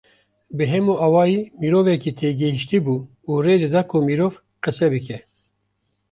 [0.55, 2.95] Bi hemû awayî mirovekî têgihiştî bû
[3.29, 5.17] û rê dida ku mirov qise bike